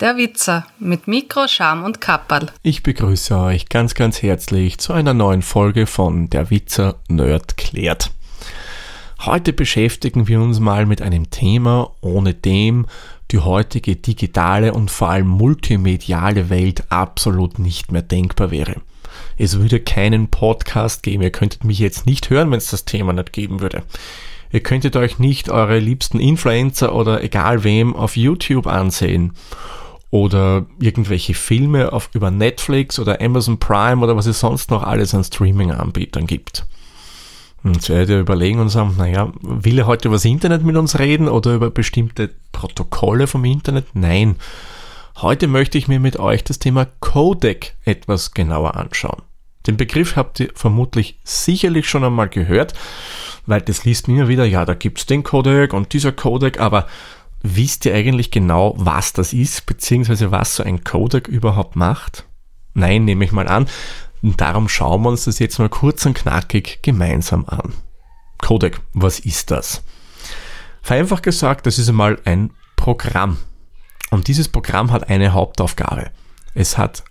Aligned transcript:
Der 0.00 0.16
Witzer 0.16 0.66
mit 0.78 1.08
Mikro, 1.08 1.46
Scham 1.46 1.84
und 1.84 2.00
Kapperl. 2.00 2.46
Ich 2.62 2.82
begrüße 2.82 3.36
euch 3.36 3.68
ganz, 3.68 3.92
ganz 3.92 4.22
herzlich 4.22 4.78
zu 4.78 4.94
einer 4.94 5.12
neuen 5.12 5.42
Folge 5.42 5.84
von 5.84 6.30
Der 6.30 6.48
Witzer 6.48 6.96
Nerd 7.08 7.58
klärt. 7.58 8.10
Heute 9.26 9.52
beschäftigen 9.52 10.26
wir 10.26 10.40
uns 10.40 10.58
mal 10.58 10.86
mit 10.86 11.02
einem 11.02 11.28
Thema, 11.28 11.90
ohne 12.00 12.32
dem 12.32 12.86
die 13.30 13.40
heutige 13.40 13.94
digitale 13.94 14.72
und 14.72 14.90
vor 14.90 15.10
allem 15.10 15.28
multimediale 15.28 16.48
Welt 16.48 16.84
absolut 16.88 17.58
nicht 17.58 17.92
mehr 17.92 18.00
denkbar 18.00 18.50
wäre. 18.50 18.76
Es 19.36 19.58
würde 19.58 19.80
keinen 19.80 20.28
Podcast 20.28 21.02
geben. 21.02 21.24
Ihr 21.24 21.30
könntet 21.30 21.64
mich 21.64 21.78
jetzt 21.78 22.06
nicht 22.06 22.30
hören, 22.30 22.50
wenn 22.50 22.56
es 22.56 22.70
das 22.70 22.86
Thema 22.86 23.12
nicht 23.12 23.34
geben 23.34 23.60
würde. 23.60 23.82
Ihr 24.50 24.62
könntet 24.62 24.96
euch 24.96 25.18
nicht 25.18 25.50
eure 25.50 25.78
liebsten 25.78 26.20
Influencer 26.20 26.94
oder 26.94 27.22
egal 27.22 27.64
wem 27.64 27.94
auf 27.94 28.16
YouTube 28.16 28.66
ansehen 28.66 29.34
oder 30.10 30.66
irgendwelche 30.80 31.34
Filme 31.34 31.92
auf, 31.92 32.10
über 32.14 32.30
Netflix 32.30 32.98
oder 32.98 33.20
Amazon 33.20 33.58
Prime 33.58 34.02
oder 34.02 34.16
was 34.16 34.26
es 34.26 34.40
sonst 34.40 34.70
noch 34.70 34.82
alles 34.82 35.14
an 35.14 35.24
Streaming-Anbietern 35.24 36.26
gibt. 36.26 36.66
Und 37.62 37.76
jetzt 37.76 37.90
werdet 37.90 38.10
ihr 38.10 38.20
überlegen 38.20 38.58
und 38.58 38.70
sagen, 38.70 38.94
naja, 38.96 39.32
will 39.42 39.78
er 39.78 39.86
heute 39.86 40.08
über 40.08 40.16
das 40.16 40.24
Internet 40.24 40.64
mit 40.64 40.76
uns 40.76 40.98
reden 40.98 41.28
oder 41.28 41.54
über 41.54 41.70
bestimmte 41.70 42.30
Protokolle 42.52 43.26
vom 43.26 43.44
Internet? 43.44 43.86
Nein. 43.94 44.36
Heute 45.20 45.46
möchte 45.46 45.76
ich 45.76 45.86
mir 45.86 46.00
mit 46.00 46.18
euch 46.18 46.42
das 46.42 46.58
Thema 46.58 46.86
Codec 47.00 47.74
etwas 47.84 48.32
genauer 48.32 48.76
anschauen. 48.76 49.22
Den 49.66 49.76
Begriff 49.76 50.16
habt 50.16 50.40
ihr 50.40 50.48
vermutlich 50.54 51.18
sicherlich 51.22 51.88
schon 51.88 52.02
einmal 52.02 52.30
gehört, 52.30 52.72
weil 53.44 53.60
das 53.60 53.84
liest 53.84 54.08
mir 54.08 54.20
immer 54.20 54.28
wieder, 54.28 54.46
ja, 54.46 54.64
da 54.64 54.72
gibt's 54.72 55.04
den 55.04 55.22
Codec 55.22 55.74
und 55.74 55.92
dieser 55.92 56.12
Codec, 56.12 56.58
aber 56.58 56.86
Wisst 57.42 57.86
ihr 57.86 57.94
eigentlich 57.94 58.30
genau, 58.30 58.74
was 58.76 59.12
das 59.12 59.32
ist, 59.32 59.66
beziehungsweise 59.66 60.30
was 60.30 60.56
so 60.56 60.62
ein 60.62 60.84
Codec 60.84 61.26
überhaupt 61.26 61.74
macht? 61.74 62.26
Nein, 62.74 63.04
nehme 63.04 63.24
ich 63.24 63.32
mal 63.32 63.48
an. 63.48 63.66
Und 64.22 64.40
darum 64.40 64.68
schauen 64.68 65.02
wir 65.02 65.08
uns 65.08 65.24
das 65.24 65.38
jetzt 65.38 65.58
mal 65.58 65.70
kurz 65.70 66.04
und 66.04 66.14
knackig 66.14 66.80
gemeinsam 66.82 67.46
an. 67.46 67.72
Codec, 68.38 68.80
was 68.92 69.18
ist 69.18 69.50
das? 69.50 69.82
Vereinfacht 70.82 71.22
gesagt, 71.22 71.66
das 71.66 71.78
ist 71.78 71.88
einmal 71.88 72.18
ein 72.24 72.50
Programm. 72.76 73.38
Und 74.10 74.28
dieses 74.28 74.48
Programm 74.48 74.90
hat 74.90 75.08
eine 75.08 75.32
Hauptaufgabe. 75.32 76.10
Es 76.54 76.76
hat 76.76 77.04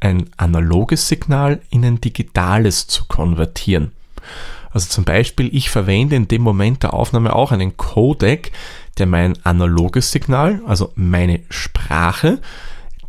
ein 0.00 0.30
analoges 0.36 1.08
Signal 1.08 1.60
in 1.70 1.84
ein 1.84 2.00
digitales 2.00 2.86
zu 2.86 3.04
konvertieren. 3.06 3.92
Also 4.72 4.88
zum 4.88 5.04
Beispiel, 5.04 5.54
ich 5.54 5.68
verwende 5.68 6.16
in 6.16 6.28
dem 6.28 6.42
Moment 6.42 6.82
der 6.82 6.94
Aufnahme 6.94 7.34
auch 7.34 7.52
einen 7.52 7.76
Codec, 7.76 8.52
der 9.00 9.06
mein 9.06 9.44
analoges 9.44 10.12
Signal, 10.12 10.60
also 10.66 10.92
meine 10.94 11.40
Sprache, 11.48 12.40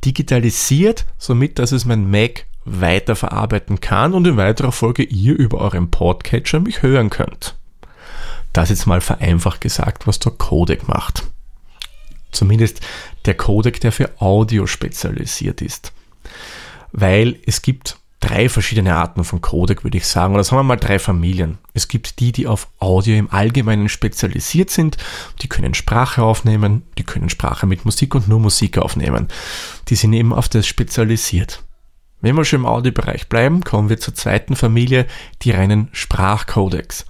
digitalisiert, 0.04 1.06
somit 1.18 1.60
dass 1.60 1.72
es 1.72 1.86
mein 1.86 2.10
Mac 2.10 2.46
weiterverarbeiten 2.66 3.82
kann 3.82 4.14
und 4.14 4.26
in 4.26 4.38
weiterer 4.38 4.72
Folge 4.72 5.04
ihr 5.04 5.38
über 5.38 5.60
euren 5.60 5.92
Podcatcher 5.92 6.60
mich 6.60 6.82
hören 6.82 7.10
könnt. 7.10 7.56
Das 8.54 8.70
jetzt 8.70 8.86
mal 8.86 9.02
vereinfacht 9.02 9.62
gesagt, 9.62 10.08
was 10.08 10.20
der 10.20 10.32
Codec 10.32 10.88
macht. 10.88 11.24
Zumindest 12.32 12.82
der 13.26 13.36
Codec, 13.36 13.80
der 13.82 13.92
für 13.92 14.10
Audio 14.20 14.68
spezialisiert 14.68 15.62
ist. 15.62 15.94
Weil 16.92 17.40
es 17.46 17.62
gibt 17.62 17.98
drei 18.22 18.48
verschiedene 18.48 18.96
Arten 18.96 19.26
von 19.26 19.42
Codec, 19.42 19.84
würde 19.84 19.98
ich 19.98 20.08
sagen. 20.08 20.34
Oder 20.34 20.44
sagen 20.44 20.60
wir 20.60 20.64
mal 20.64 20.78
drei 20.78 21.00
Familien. 21.00 21.58
Es 21.74 21.90
gibt 21.90 22.20
die, 22.20 22.32
die 22.32 22.48
auf 22.48 22.70
Audio 22.80 23.18
im 23.18 23.30
Allgemeinen 23.32 23.90
spezialisiert 23.90 24.70
sind. 24.70 24.98
Die 25.42 25.50
können 25.50 25.74
Sprache 25.74 26.24
aufnehmen, 26.24 26.84
die 26.98 27.04
können 27.04 27.30
Sprache 27.30 27.68
mit 27.68 27.84
Musik 27.84 28.16
und 28.16 28.30
nur 28.30 28.40
Musik 28.40 28.78
aufnehmen. 28.78 29.28
Die 29.90 29.96
sind 29.96 30.14
eben 30.14 30.32
auf 30.32 30.48
das 30.48 30.66
spezialisiert. 30.66 31.64
Wenn 32.22 32.36
wir 32.36 32.46
schon 32.46 32.62
im 32.62 32.66
Audiobereich 32.68 33.28
bleiben, 33.28 33.64
kommen 33.64 33.90
wir 33.90 34.00
zur 34.00 34.14
zweiten 34.14 34.56
Familie, 34.56 35.08
die 35.42 35.52
reinen 35.52 35.90
Sprachcodecs. 35.92 37.06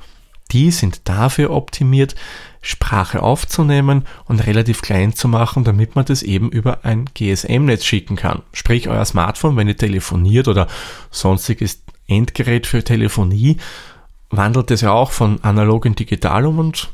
Die 0.51 0.72
sind 0.72 1.07
dafür 1.07 1.51
optimiert, 1.51 2.16
Sprache 2.62 3.23
aufzunehmen 3.23 4.06
und 4.25 4.45
relativ 4.45 4.81
klein 4.81 5.13
zu 5.13 5.28
machen, 5.28 5.63
damit 5.63 5.95
man 5.95 6.06
das 6.06 6.22
eben 6.22 6.51
über 6.51 6.85
ein 6.85 7.06
GSM-Netz 7.13 7.85
schicken 7.85 8.16
kann. 8.16 8.44
Sprich, 8.53 8.88
euer 8.88 9.06
Smartphone, 9.06 9.56
wenn 9.56 9.67
ihr 9.67 9.78
telefoniert 9.78 10.47
oder 10.47 10.67
sonstiges 11.09 11.84
Endgerät 12.07 12.67
für 12.67 12.84
Telefonie, 12.84 13.57
wandelt 14.29 14.72
es 14.72 14.81
ja 14.81 14.91
auch 14.91 15.12
von 15.12 15.44
analog 15.44 15.85
in 15.85 15.95
digital 15.95 16.45
um 16.45 16.59
und 16.59 16.94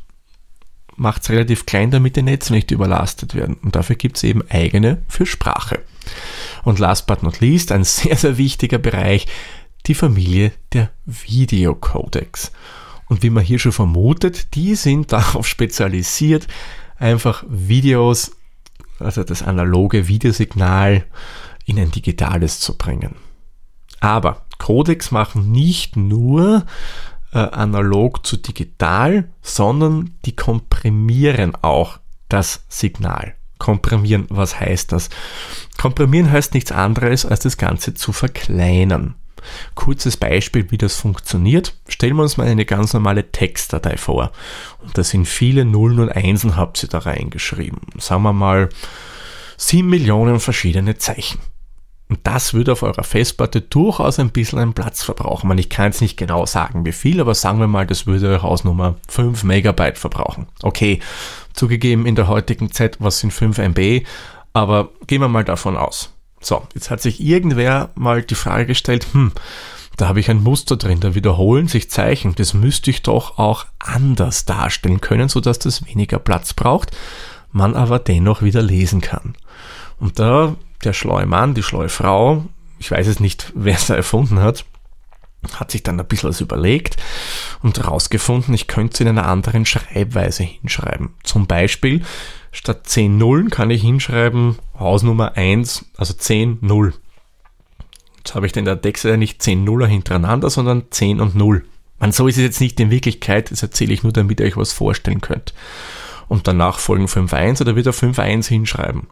macht 0.96 1.24
es 1.24 1.30
relativ 1.30 1.66
klein, 1.66 1.92
damit 1.92 2.16
die 2.16 2.24
Netze 2.24 2.54
nicht 2.54 2.72
überlastet 2.72 3.36
werden. 3.36 3.56
Und 3.62 3.76
dafür 3.76 3.96
gibt 3.96 4.18
es 4.18 4.24
eben 4.24 4.42
eigene 4.50 5.04
für 5.08 5.26
Sprache. 5.26 5.84
Und 6.64 6.80
last 6.80 7.08
but 7.08 7.24
not 7.24 7.40
least, 7.40 7.72
ein 7.72 7.84
sehr, 7.86 8.16
sehr 8.16 8.38
wichtiger 8.38 8.78
Bereich, 8.80 9.28
die 9.86 9.94
Familie 9.94 10.52
der 10.74 10.90
Videocodecs. 11.06 12.52
Und 13.10 13.24
wie 13.24 13.30
man 13.30 13.44
hier 13.44 13.60
schon 13.60 13.72
vermutet, 13.72 14.56
die 14.56 14.76
sind 14.76 15.12
darauf 15.12 15.48
spezialisiert, 15.48 16.48
einfach 16.98 17.44
Videos, 17.48 18.32
also 19.00 19.24
das 19.24 19.44
analoge 19.44 20.08
Videosignal 20.08 21.06
in 21.66 21.80
ein 21.80 21.92
digitales 21.92 22.60
zu 22.60 22.78
bringen. 22.78 23.16
Aber 24.00 24.46
Codecs 24.58 25.12
machen 25.12 25.52
nicht 25.52 25.96
nur 25.96 26.66
äh, 27.32 27.40
analog 27.40 28.26
zu 28.26 28.38
digital, 28.38 29.30
sondern 29.42 30.16
die 30.26 30.36
komprimieren 30.36 31.56
auch 31.62 32.00
das 32.30 32.66
Signal. 32.68 33.36
Komprimieren, 33.58 34.28
was 34.30 34.60
heißt 34.60 34.92
das? 34.92 35.10
Komprimieren 35.78 36.32
heißt 36.32 36.54
nichts 36.54 36.72
anderes, 36.72 37.26
als 37.26 37.42
das 37.42 37.58
Ganze 37.58 37.94
zu 37.94 38.12
verkleinern. 38.12 39.16
Kurzes 39.76 40.18
Beispiel, 40.18 40.72
wie 40.72 40.78
das 40.78 40.96
funktioniert. 40.96 41.76
Stellen 41.88 42.16
wir 42.16 42.24
uns 42.24 42.38
mal 42.38 42.48
eine 42.48 42.66
ganz 42.66 42.94
normale 42.94 43.32
Textdatei 43.32 43.98
vor. 43.98 44.32
Und 44.84 44.98
da 44.98 45.04
sind 45.04 45.28
viele 45.28 45.66
Nullen 45.66 46.00
und 46.00 46.10
Einsen 46.10 46.56
habt 46.56 46.82
ihr 46.84 46.90
da 46.90 47.00
reingeschrieben. 47.00 47.80
Sagen 47.98 48.24
wir 48.24 48.34
mal 48.34 48.70
7 49.58 49.88
Millionen 49.88 50.40
verschiedene 50.40 50.98
Zeichen. 50.98 51.40
Und 52.10 52.20
das 52.24 52.54
würde 52.54 52.72
auf 52.72 52.84
eurer 52.84 53.04
Festplatte 53.04 53.60
durchaus 53.60 54.18
ein 54.18 54.30
bisschen 54.30 54.60
einen 54.60 54.74
Platz 54.74 55.04
verbrauchen. 55.04 55.58
Ich 55.58 55.70
kann 55.70 55.88
jetzt 55.88 56.02
nicht 56.02 56.16
genau 56.16 56.46
sagen, 56.46 56.86
wie 56.86 56.94
viel, 56.94 57.20
aber 57.20 57.36
sagen 57.36 57.60
wir 57.60 57.68
mal, 57.68 57.86
das 57.86 58.08
würde 58.08 58.42
Hausnummer 58.42 58.96
5 59.10 59.44
Megabyte 59.44 59.98
verbrauchen. 59.98 60.48
Okay, 60.64 61.02
zugegeben 61.54 62.06
in 62.06 62.16
der 62.16 62.30
heutigen 62.30 62.72
Zeit, 62.72 62.98
was 63.00 63.20
sind 63.20 63.32
5 63.32 63.58
MB? 63.58 64.06
Aber 64.54 64.90
gehen 65.06 65.22
wir 65.22 65.28
mal 65.28 65.44
davon 65.44 65.76
aus. 65.76 66.14
So, 66.40 66.68
jetzt 66.74 66.90
hat 66.90 67.02
sich 67.02 67.20
irgendwer 67.20 67.90
mal 67.96 68.22
die 68.22 68.36
Frage 68.36 68.68
gestellt, 68.68 69.08
hm, 69.12 69.32
da 69.98 70.08
habe 70.08 70.20
ich 70.20 70.30
ein 70.30 70.44
Muster 70.44 70.78
drin, 70.78 71.00
da 71.00 71.16
wiederholen 71.16 71.68
sich 71.68 71.90
Zeichen, 71.90 72.36
das 72.36 72.54
müsste 72.54 72.92
ich 72.92 73.02
doch 73.02 73.40
auch 73.40 73.66
anders 73.80 74.46
darstellen 74.46 75.02
können, 75.02 75.28
sodass 75.28 75.58
das 75.58 75.86
weniger 75.88 76.20
Platz 76.20 76.54
braucht, 76.54 76.96
man 77.52 77.76
aber 77.76 77.98
dennoch 77.98 78.44
wieder 78.44 78.62
lesen 78.62 79.02
kann. 79.02 79.36
Und 80.00 80.20
da 80.20 80.56
der 80.84 80.94
schlaue 80.94 81.26
Mann, 81.26 81.56
die 81.56 81.64
schlaue 81.64 81.90
Frau, 81.90 82.46
ich 82.78 82.92
weiß 82.92 83.08
es 83.08 83.20
nicht, 83.20 83.52
wer 83.56 83.76
es 83.76 83.88
da 83.88 83.96
erfunden 83.96 84.40
hat, 84.40 84.66
hat 85.54 85.72
sich 85.72 85.84
dann 85.84 86.00
ein 86.00 86.08
bisschen 86.08 86.30
was 86.30 86.42
überlegt 86.42 86.98
und 87.62 87.78
herausgefunden, 87.78 88.54
ich 88.54 88.68
könnte 88.68 88.94
es 88.94 89.00
in 89.00 89.08
einer 89.08 89.28
anderen 89.28 89.66
Schreibweise 89.66 90.44
hinschreiben. 90.44 91.10
Zum 91.24 91.48
Beispiel 91.48 92.04
statt 92.52 92.88
10 92.88 93.18
Nullen 93.18 93.50
kann 93.50 93.70
ich 93.70 93.82
hinschreiben 93.82 94.58
Hausnummer 94.78 95.36
1, 95.36 95.86
also 95.98 96.14
10 96.14 96.60
0. 96.62 96.94
Jetzt 98.18 98.36
habe 98.36 98.46
ich 98.46 98.56
in 98.56 98.66
der 98.66 98.82
Texte 98.82 99.18
nicht 99.18 99.42
10 99.42 99.64
Nuller 99.64 99.88
hintereinander, 99.88 100.50
sondern 100.50 100.86
10 100.90 101.22
und 101.22 101.36
0. 101.36 101.66
Man, 102.00 102.12
so 102.12 102.28
ist 102.28 102.38
es 102.38 102.44
jetzt 102.44 102.62
nicht 102.62 102.80
in 102.80 102.92
Wirklichkeit, 102.92 103.52
das 103.52 103.64
erzähle 103.64 103.94
ich 103.94 104.04
nur, 104.04 104.14
damit 104.14 104.40
ihr 104.40 104.46
euch 104.46 104.58
was 104.58 104.74
vorstellen 104.74 105.22
könnt. 105.22 105.54
Und 106.28 106.48
danach 106.48 106.80
folgen 106.80 107.06
5-1 107.06 107.62
oder 107.62 107.76
wieder 107.76 107.92
5-1 107.92 108.48
hinschreiben. 108.48 109.08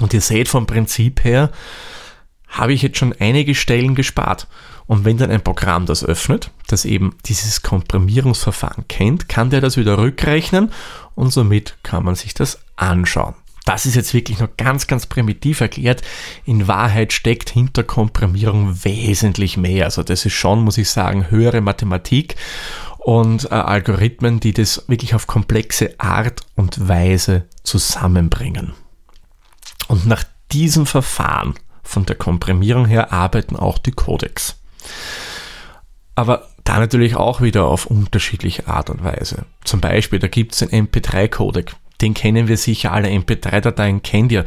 Und 0.00 0.12
ihr 0.12 0.20
seht 0.20 0.48
vom 0.48 0.66
Prinzip 0.66 1.24
her, 1.24 1.50
habe 2.50 2.72
ich 2.72 2.82
jetzt 2.82 2.98
schon 2.98 3.14
einige 3.18 3.54
Stellen 3.54 3.94
gespart. 3.94 4.46
Und 4.86 5.04
wenn 5.04 5.16
dann 5.16 5.30
ein 5.30 5.42
Programm 5.42 5.86
das 5.86 6.04
öffnet, 6.04 6.50
das 6.66 6.84
eben 6.84 7.14
dieses 7.24 7.62
Komprimierungsverfahren 7.62 8.88
kennt, 8.88 9.28
kann 9.28 9.50
der 9.50 9.60
das 9.60 9.76
wieder 9.76 9.96
rückrechnen 9.98 10.72
und 11.14 11.32
somit 11.32 11.76
kann 11.84 12.04
man 12.04 12.16
sich 12.16 12.34
das 12.34 12.58
anschauen. 12.76 13.34
Das 13.66 13.86
ist 13.86 13.94
jetzt 13.94 14.14
wirklich 14.14 14.40
noch 14.40 14.48
ganz, 14.56 14.88
ganz 14.88 15.06
primitiv 15.06 15.60
erklärt. 15.60 16.02
In 16.44 16.66
Wahrheit 16.66 17.12
steckt 17.12 17.50
hinter 17.50 17.84
Komprimierung 17.84 18.84
wesentlich 18.84 19.56
mehr. 19.56 19.84
Also 19.84 20.02
das 20.02 20.26
ist 20.26 20.32
schon, 20.32 20.64
muss 20.64 20.78
ich 20.78 20.90
sagen, 20.90 21.30
höhere 21.30 21.60
Mathematik 21.60 22.34
und 22.98 23.44
äh, 23.44 23.54
Algorithmen, 23.54 24.40
die 24.40 24.52
das 24.52 24.84
wirklich 24.88 25.14
auf 25.14 25.26
komplexe 25.26 25.94
Art 25.98 26.40
und 26.56 26.88
Weise 26.88 27.44
zusammenbringen. 27.62 28.72
Und 29.88 30.06
nach 30.06 30.24
diesem 30.50 30.86
Verfahren 30.86 31.54
von 31.90 32.06
der 32.06 32.16
Komprimierung 32.16 32.86
her 32.86 33.12
arbeiten 33.12 33.56
auch 33.56 33.78
die 33.78 33.90
Codecs. 33.90 34.56
Aber 36.14 36.48
da 36.62 36.78
natürlich 36.78 37.16
auch 37.16 37.40
wieder 37.40 37.66
auf 37.66 37.86
unterschiedliche 37.86 38.68
Art 38.68 38.90
und 38.90 39.02
Weise. 39.02 39.44
Zum 39.64 39.80
Beispiel, 39.80 40.20
da 40.20 40.28
gibt 40.28 40.52
es 40.52 40.58
den 40.60 40.86
MP3-Codec. 40.86 41.72
den 42.00 42.14
kennen 42.14 42.48
wir 42.48 42.56
sicher 42.56 42.92
alle. 42.92 43.08
MP3-Dateien 43.08 44.02
kennt 44.02 44.30
ihr. 44.32 44.44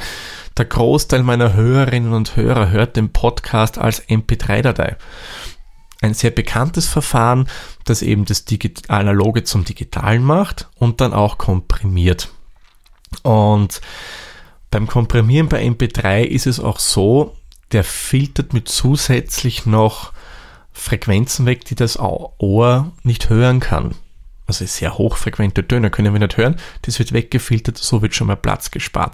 Der 0.57 0.65
Großteil 0.65 1.21
meiner 1.21 1.53
Hörerinnen 1.53 2.13
und 2.13 2.35
Hörer 2.35 2.69
hört 2.69 2.95
den 2.95 3.11
Podcast 3.11 3.77
als 3.77 4.07
MP3-Datei. 4.07 4.95
Ein 6.01 6.13
sehr 6.13 6.31
bekanntes 6.31 6.87
Verfahren, 6.87 7.47
das 7.85 8.01
eben 8.01 8.25
das 8.25 8.45
Digit 8.45 8.89
Analoge 8.89 9.43
zum 9.43 9.65
Digitalen 9.65 10.23
macht 10.23 10.69
und 10.75 11.01
dann 11.01 11.13
auch 11.13 11.37
komprimiert. 11.37 12.29
Und 13.21 13.81
beim 14.73 14.87
Komprimieren 14.87 15.49
bei 15.49 15.63
MP3 15.63 16.23
ist 16.23 16.47
es 16.47 16.59
auch 16.59 16.79
so, 16.79 17.35
der 17.73 17.83
filtert 17.83 18.53
mit 18.53 18.67
zusätzlich 18.67 19.67
noch 19.67 20.13
Frequenzen 20.71 21.45
weg, 21.45 21.63
die 21.65 21.75
das 21.75 21.99
Ohr 21.99 22.91
nicht 23.03 23.29
hören 23.29 23.59
kann. 23.59 23.93
Also 24.47 24.65
sehr 24.65 24.97
hochfrequente 24.97 25.67
Töne 25.67 25.91
können 25.91 26.11
wir 26.11 26.19
nicht 26.19 26.37
hören. 26.37 26.55
Das 26.81 26.97
wird 26.97 27.13
weggefiltert, 27.13 27.77
so 27.77 28.01
wird 28.01 28.15
schon 28.15 28.25
mal 28.25 28.35
Platz 28.35 28.71
gespart. 28.71 29.13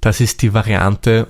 Das 0.00 0.18
ist 0.18 0.42
die 0.42 0.52
Variante 0.52 1.28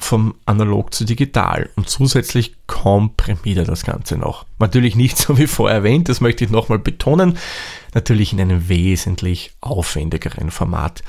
vom 0.00 0.34
analog 0.44 0.92
zu 0.92 1.04
digital 1.04 1.70
und 1.76 1.88
zusätzlich 1.88 2.56
komprimiert 2.66 3.58
er 3.58 3.64
das 3.64 3.84
Ganze 3.84 4.18
noch. 4.18 4.44
Natürlich 4.58 4.96
nicht 4.96 5.16
so 5.18 5.38
wie 5.38 5.46
vorher 5.46 5.78
erwähnt, 5.78 6.08
das 6.08 6.20
möchte 6.20 6.44
ich 6.44 6.50
nochmal 6.50 6.80
betonen, 6.80 7.38
natürlich 7.94 8.32
in 8.32 8.40
einem 8.40 8.68
wesentlich 8.68 9.52
aufwendigeren 9.60 10.50
Format. 10.50 11.04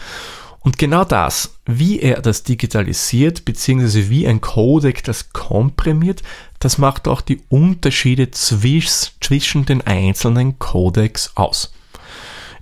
Und 0.59 0.77
genau 0.77 1.05
das, 1.05 1.59
wie 1.65 1.99
er 1.99 2.21
das 2.21 2.43
digitalisiert, 2.43 3.45
beziehungsweise 3.45 4.09
wie 4.09 4.27
ein 4.27 4.41
Codec 4.41 5.03
das 5.03 5.31
komprimiert, 5.31 6.23
das 6.59 6.77
macht 6.77 7.07
auch 7.07 7.21
die 7.21 7.41
Unterschiede 7.49 8.31
zwischen 8.31 9.65
den 9.65 9.81
einzelnen 9.81 10.59
Codecs 10.59 11.31
aus. 11.35 11.71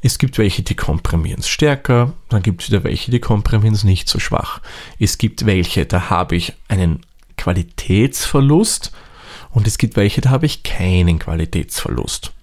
Es 0.02 0.20
gibt 0.20 0.38
welche, 0.38 0.62
die 0.62 0.76
komprimieren 0.76 1.40
es 1.40 1.48
stärker, 1.48 2.14
dann 2.30 2.44
gibt 2.44 2.62
es 2.62 2.70
wieder 2.70 2.84
welche, 2.84 3.10
die 3.10 3.20
komprimieren 3.20 3.74
es 3.74 3.84
nicht 3.84 4.08
so 4.08 4.20
schwach. 4.20 4.62
Es 5.00 5.18
gibt 5.18 5.48
welche, 5.48 5.88
da 5.88 6.12
habe 6.12 6.36
ich 6.36 6.54
einen 6.68 7.00
Qualitätsverlust 7.38 8.92
und 9.50 9.66
es 9.66 9.80
gibt 9.80 9.96
welche, 9.96 10.22
da 10.22 10.30
habe 10.30 10.46
ich 10.46 10.62
keinen 10.62 11.18
Qualitätsverlust. 11.18 12.34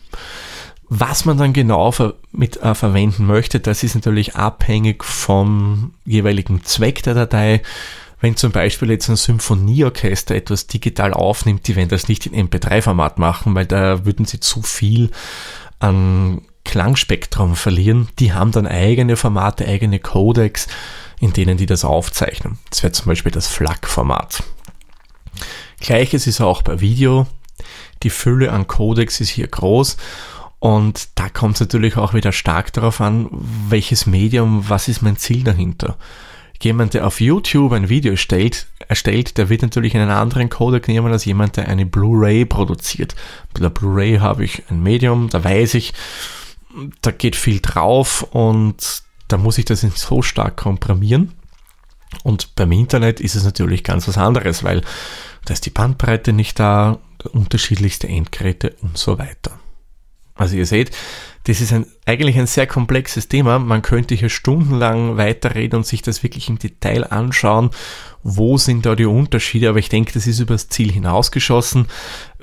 Was 0.94 1.24
man 1.24 1.38
dann 1.38 1.54
genau 1.54 1.90
ver 1.90 2.12
mit 2.32 2.58
äh, 2.58 2.74
verwenden 2.74 3.24
möchte, 3.24 3.60
das 3.60 3.82
ist 3.82 3.94
natürlich 3.94 4.36
abhängig 4.36 5.04
vom 5.04 5.94
jeweiligen 6.04 6.64
Zweck 6.64 7.02
der 7.02 7.14
Datei. 7.14 7.62
Wenn 8.20 8.36
zum 8.36 8.52
Beispiel 8.52 8.90
jetzt 8.90 9.08
ein 9.08 9.16
Symphonieorchester 9.16 10.34
etwas 10.34 10.66
digital 10.66 11.14
aufnimmt, 11.14 11.66
die 11.66 11.76
werden 11.76 11.88
das 11.88 12.08
nicht 12.08 12.26
in 12.26 12.46
MP3-Format 12.46 13.18
machen, 13.18 13.54
weil 13.54 13.64
da 13.64 14.04
würden 14.04 14.26
sie 14.26 14.38
zu 14.40 14.60
viel 14.60 15.10
an 15.78 16.42
Klangspektrum 16.66 17.56
verlieren. 17.56 18.08
Die 18.18 18.34
haben 18.34 18.52
dann 18.52 18.66
eigene 18.66 19.16
Formate, 19.16 19.66
eigene 19.66 19.98
Codecs, 19.98 20.68
in 21.20 21.32
denen 21.32 21.56
die 21.56 21.64
das 21.64 21.86
aufzeichnen. 21.86 22.58
Das 22.68 22.82
wäre 22.82 22.92
zum 22.92 23.06
Beispiel 23.06 23.32
das 23.32 23.46
FLAC-Format. 23.46 24.42
Gleiches 25.80 26.26
ist 26.26 26.42
auch 26.42 26.60
bei 26.60 26.80
Video. 26.80 27.26
Die 28.02 28.10
Fülle 28.10 28.52
an 28.52 28.66
Codecs 28.66 29.22
ist 29.22 29.30
hier 29.30 29.48
groß 29.48 29.96
und 30.62 31.08
da 31.16 31.28
kommt 31.28 31.56
es 31.56 31.60
natürlich 31.60 31.96
auch 31.96 32.14
wieder 32.14 32.30
stark 32.30 32.72
darauf 32.72 33.00
an, 33.00 33.26
welches 33.32 34.06
Medium, 34.06 34.68
was 34.68 34.86
ist 34.86 35.02
mein 35.02 35.16
Ziel 35.16 35.42
dahinter. 35.42 35.96
Jemand, 36.60 36.94
der 36.94 37.04
auf 37.04 37.20
YouTube 37.20 37.72
ein 37.72 37.88
Video 37.88 38.12
erstellt, 38.12 38.68
erstellt, 38.86 39.38
der 39.38 39.48
wird 39.48 39.62
natürlich 39.62 39.96
einen 39.96 40.10
anderen 40.10 40.50
Codec 40.50 40.86
nehmen 40.86 41.10
als 41.10 41.24
jemand, 41.24 41.56
der 41.56 41.66
eine 41.66 41.84
Blu-ray 41.84 42.44
produziert. 42.44 43.16
Bei 43.52 43.58
der 43.58 43.70
Blu-ray 43.70 44.18
habe 44.18 44.44
ich 44.44 44.62
ein 44.70 44.80
Medium, 44.84 45.30
da 45.30 45.42
weiß 45.42 45.74
ich, 45.74 45.94
da 47.00 47.10
geht 47.10 47.34
viel 47.34 47.58
drauf 47.58 48.22
und 48.30 49.02
da 49.26 49.38
muss 49.38 49.58
ich 49.58 49.64
das 49.64 49.82
nicht 49.82 49.98
so 49.98 50.22
stark 50.22 50.58
komprimieren. 50.58 51.32
Und 52.22 52.54
beim 52.54 52.70
Internet 52.70 53.18
ist 53.18 53.34
es 53.34 53.42
natürlich 53.42 53.82
ganz 53.82 54.06
was 54.06 54.16
anderes, 54.16 54.62
weil 54.62 54.82
da 55.44 55.54
ist 55.54 55.66
die 55.66 55.70
Bandbreite 55.70 56.32
nicht 56.32 56.60
da, 56.60 57.00
unterschiedlichste 57.32 58.06
Endgeräte 58.06 58.76
und 58.80 58.96
so 58.96 59.18
weiter. 59.18 59.58
Also 60.34 60.56
ihr 60.56 60.66
seht, 60.66 60.90
das 61.44 61.60
ist 61.60 61.72
ein, 61.72 61.86
eigentlich 62.06 62.38
ein 62.38 62.46
sehr 62.46 62.66
komplexes 62.66 63.28
Thema. 63.28 63.58
Man 63.58 63.82
könnte 63.82 64.14
hier 64.14 64.28
stundenlang 64.28 65.16
weiterreden 65.16 65.78
und 65.78 65.86
sich 65.86 66.02
das 66.02 66.22
wirklich 66.22 66.48
im 66.48 66.58
Detail 66.58 67.04
anschauen 67.04 67.70
wo 68.22 68.56
sind 68.56 68.86
da 68.86 68.94
die 68.94 69.06
Unterschiede, 69.06 69.68
aber 69.68 69.78
ich 69.78 69.88
denke, 69.88 70.12
das 70.12 70.26
ist 70.26 70.38
übers 70.38 70.68
Ziel 70.68 70.92
hinausgeschossen. 70.92 71.86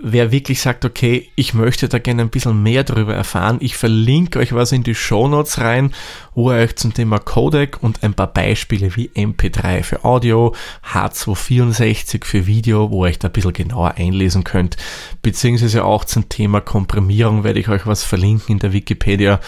Wer 0.02 0.32
wirklich 0.32 0.62
sagt, 0.62 0.86
okay, 0.86 1.30
ich 1.36 1.54
möchte 1.54 1.90
da 1.90 2.00
gerne 2.00 2.22
ein 2.22 2.30
bisschen 2.30 2.62
mehr 2.64 2.84
darüber 2.84 3.14
erfahren, 3.14 3.58
ich 3.60 3.76
verlinke 3.76 4.40
euch 4.40 4.54
was 4.54 4.72
in 4.72 4.84
die 4.84 4.96
Shownotes 4.96 5.60
rein, 5.60 5.94
wo 6.34 6.52
ihr 6.52 6.58
euch 6.58 6.76
zum 6.76 6.94
Thema 6.94 7.20
Codec 7.20 7.82
und 7.82 8.04
ein 8.04 8.14
paar 8.14 8.34
Beispiele 8.34 8.96
wie 8.96 9.10
MP3 9.10 9.84
für 9.84 10.06
Audio, 10.06 10.56
H264 10.94 12.24
für 12.24 12.48
Video, 12.48 12.92
wo 12.92 13.06
ihr 13.06 13.10
euch 13.10 13.20
da 13.20 13.28
ein 13.28 13.34
bisschen 13.34 13.54
genauer 13.54 13.96
einlesen 13.98 14.44
könnt, 14.44 14.78
beziehungsweise 15.22 15.84
auch 15.84 16.06
zum 16.06 16.30
Thema 16.30 16.62
Komprimierung 16.62 17.44
werde 17.44 17.60
ich 17.60 17.68
euch 17.68 17.86
was 17.86 18.04
verlinken 18.04 18.54
in 18.54 18.60
der 18.60 18.74
Wikipedia 18.74 19.40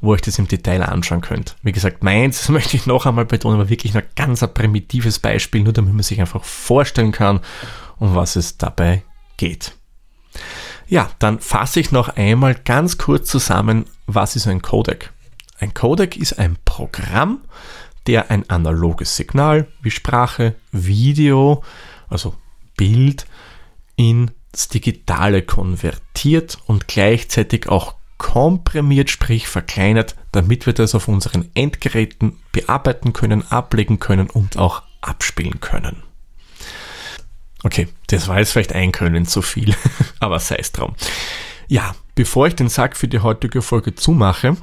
wo 0.00 0.14
ihr 0.14 0.20
das 0.20 0.38
im 0.38 0.48
Detail 0.48 0.82
anschauen 0.82 1.20
könnt. 1.20 1.56
Wie 1.62 1.72
gesagt, 1.72 2.02
meins, 2.02 2.48
möchte 2.48 2.76
ich 2.76 2.86
noch 2.86 3.06
einmal 3.06 3.24
betonen, 3.24 3.58
war 3.58 3.68
wirklich 3.68 3.96
ein 3.96 4.04
ganz 4.16 4.42
ein 4.42 4.54
primitives 4.54 5.18
Beispiel, 5.18 5.62
nur 5.62 5.72
damit 5.72 5.92
man 5.92 6.02
sich 6.02 6.20
einfach 6.20 6.44
vorstellen 6.44 7.12
kann, 7.12 7.40
um 7.98 8.14
was 8.14 8.36
es 8.36 8.58
dabei 8.58 9.02
geht. 9.36 9.77
Ja, 10.88 11.10
dann 11.18 11.38
fasse 11.38 11.80
ich 11.80 11.92
noch 11.92 12.08
einmal 12.08 12.54
ganz 12.54 12.96
kurz 12.96 13.28
zusammen, 13.28 13.84
was 14.06 14.36
ist 14.36 14.46
ein 14.46 14.62
Codec? 14.62 15.12
Ein 15.58 15.74
Codec 15.74 16.16
ist 16.16 16.38
ein 16.38 16.56
Programm, 16.64 17.42
der 18.06 18.30
ein 18.30 18.48
analoges 18.48 19.14
Signal 19.14 19.66
wie 19.82 19.90
Sprache, 19.90 20.54
Video, 20.72 21.62
also 22.08 22.34
Bild 22.78 23.26
ins 23.96 24.68
Digitale 24.72 25.42
konvertiert 25.42 26.56
und 26.66 26.88
gleichzeitig 26.88 27.68
auch 27.68 27.96
komprimiert, 28.16 29.10
sprich 29.10 29.46
verkleinert, 29.46 30.16
damit 30.32 30.64
wir 30.64 30.72
das 30.72 30.94
auf 30.94 31.06
unseren 31.06 31.50
Endgeräten 31.54 32.38
bearbeiten 32.50 33.12
können, 33.12 33.46
ablegen 33.50 33.98
können 33.98 34.30
und 34.30 34.56
auch 34.56 34.82
abspielen 35.02 35.60
können. 35.60 36.07
Okay, 37.62 37.88
das 38.06 38.28
war 38.28 38.38
jetzt 38.38 38.52
vielleicht 38.52 38.74
ein 38.74 38.92
Können 38.92 39.26
zu 39.26 39.42
viel, 39.42 39.74
aber 40.20 40.38
sei 40.38 40.56
es 40.56 40.72
drum. 40.72 40.94
Ja, 41.66 41.94
bevor 42.14 42.46
ich 42.46 42.54
den 42.54 42.68
Sack 42.68 42.96
für 42.96 43.08
die 43.08 43.20
heutige 43.20 43.62
Folge 43.62 43.94
zumache, 43.94 44.56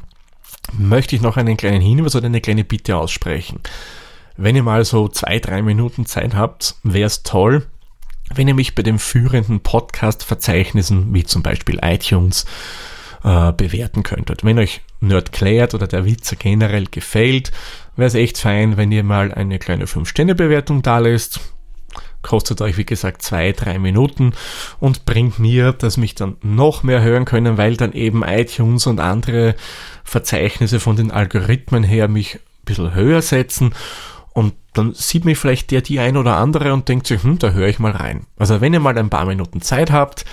möchte 0.74 1.16
ich 1.16 1.22
noch 1.22 1.38
einen 1.38 1.58
kleinen 1.58 1.82
Hinweis 1.82 2.16
oder 2.16 2.26
eine 2.26 2.42
kleine 2.42 2.64
Bitte 2.64 2.98
aussprechen. 2.98 3.60
Wenn 4.38 4.56
ihr 4.56 4.64
mal 4.64 4.84
so 4.84 5.08
zwei, 5.08 5.40
drei 5.40 5.62
Minuten 5.62 6.06
Zeit 6.06 6.36
habt, 6.36 6.76
wäre 6.84 7.08
es 7.08 7.24
toll, 7.24 7.66
wenn 8.34 8.48
ihr 8.48 8.56
mich 8.56 8.76
bei 8.76 8.84
den 8.84 9.00
führenden 9.00 9.60
Podcast-Verzeichnissen, 9.60 11.14
wie 11.14 11.24
zum 11.24 11.44
Beispiel 11.44 11.80
iTunes, 11.84 12.46
äh, 13.24 13.52
bewerten 13.54 14.04
könntet. 14.04 14.44
Wenn 14.44 14.60
euch 14.60 14.82
Nerd 15.00 15.32
klärt 15.32 15.74
oder 15.74 15.88
der 15.88 16.06
Witzer 16.06 16.36
generell 16.36 16.86
gefällt, 16.86 17.52
wäre 17.96 18.08
es 18.08 18.16
echt 18.16 18.38
fein, 18.38 18.78
wenn 18.78 18.92
ihr 18.92 19.04
mal 19.04 19.34
eine 19.34 19.60
kleine 19.60 19.86
5-Sterne-Bewertung 19.86 20.82
da 20.82 21.00
lässt. 21.00 21.40
Kostet 22.26 22.60
euch, 22.60 22.76
wie 22.78 22.86
gesagt, 22.86 23.22
zwei, 23.22 23.52
drei 23.52 23.78
Minuten 23.78 24.34
und 24.80 25.06
bringt 25.06 25.38
mir, 25.38 25.74
dass 25.74 25.96
mich 25.96 26.16
dann 26.16 26.38
noch 26.42 26.82
mehr 26.82 27.04
hören 27.04 27.26
können, 27.26 27.60
weil 27.60 27.78
dann 27.78 27.94
eben 27.94 28.24
iTunes 28.24 28.88
und 28.88 29.00
andere 29.00 29.54
Verzeichnisse 30.04 30.80
von 30.80 30.96
den 30.96 31.12
Algorithmen 31.12 31.84
her 31.84 32.08
mich 32.08 32.38
ein 32.38 32.66
bisschen 32.66 32.96
höher 32.96 33.22
setzen 33.22 33.76
und 34.34 34.56
dann 34.74 34.96
sieht 34.96 35.24
mich 35.24 35.38
vielleicht 35.38 35.70
der 35.70 35.82
die 35.82 36.00
ein 36.00 36.18
oder 36.18 36.38
andere 36.38 36.74
und 36.74 36.90
denkt 36.90 37.06
sich, 37.06 37.22
hm, 37.22 37.38
da 37.38 37.52
höre 37.52 37.68
ich 37.68 37.78
mal 37.78 37.92
rein. 37.92 38.26
Also 38.38 38.60
wenn 38.60 38.74
ihr 38.74 38.80
mal 38.80 38.98
ein 38.98 39.12
paar 39.12 39.28
Minuten 39.28 39.62
Zeit 39.62 39.92
habt, 39.92 40.26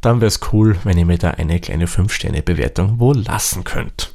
dann 0.00 0.22
wäre 0.22 0.28
es 0.28 0.40
cool, 0.52 0.78
wenn 0.84 0.96
ihr 0.96 1.04
mir 1.04 1.18
da 1.18 1.32
eine 1.32 1.60
kleine 1.60 1.86
5-Sterne-Bewertung 1.86 2.98
wohl 2.98 3.18
lassen 3.18 3.64
könnt. 3.64 4.14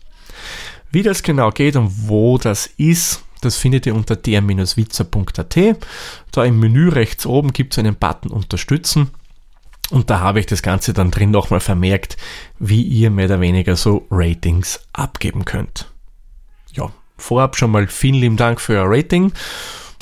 Wie 0.92 1.04
das 1.04 1.22
genau 1.22 1.52
geht 1.52 1.76
und 1.76 2.10
wo 2.10 2.40
das 2.40 2.66
ist, 2.66 3.24
das 3.42 3.58
findet 3.58 3.86
ihr 3.86 3.96
unter 3.96 4.16
der-witzer.at. 4.16 5.58
Da 6.32 6.44
im 6.44 6.60
Menü 6.60 6.90
rechts 6.90 7.26
oben 7.26 7.54
gibt 7.54 7.74
es 7.74 7.80
einen 7.80 7.96
Button 7.96 8.32
Unterstützen. 8.32 9.12
Und 9.90 10.10
da 10.10 10.20
habe 10.20 10.40
ich 10.40 10.46
das 10.46 10.62
Ganze 10.62 10.94
dann 10.94 11.12
drin 11.12 11.32
nochmal 11.32 11.60
vermerkt, 11.60 12.18
wie 12.60 12.84
ihr 12.84 13.10
mehr 13.10 13.26
oder 13.26 13.42
weniger 13.42 13.76
so 13.76 14.06
Ratings 14.12 14.80
abgeben 14.94 15.46
könnt. 15.46 15.92
Ja, 16.74 16.92
vorab 17.18 17.56
schon 17.56 17.72
mal 17.72 17.88
vielen 17.88 18.16
lieben 18.16 18.38
Dank 18.38 18.62
für 18.62 18.74
euer 18.74 18.86
Rating. 18.88 19.32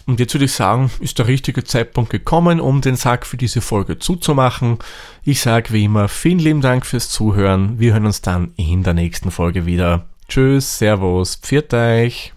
Und 0.06 0.22
jetzt 0.22 0.34
würde 0.34 0.46
ich 0.46 0.54
sagen, 0.54 0.90
ist 1.00 1.20
der 1.20 1.28
richtige 1.28 1.66
Zeitpunkt 1.66 2.10
gekommen, 2.10 2.62
um 2.62 2.80
den 2.80 2.96
Sack 2.96 3.26
für 3.26 3.36
diese 3.36 3.60
Folge 3.60 4.00
zuzumachen. 4.00 4.80
Ich 5.24 5.42
sage 5.42 5.74
wie 5.74 5.84
immer 5.84 6.08
vielen 6.08 6.40
lieben 6.40 6.62
Dank 6.62 6.86
fürs 6.86 7.10
Zuhören. 7.10 7.78
Wir 7.80 7.94
hören 7.94 8.06
uns 8.06 8.22
dann 8.22 8.54
in 8.56 8.84
der 8.84 8.94
nächsten 8.94 9.32
Folge 9.32 9.66
wieder. 9.66 10.06
Tschüss, 10.30 10.80
Servus, 10.80 11.36
pfiat 11.36 11.74
euch. 11.74 12.37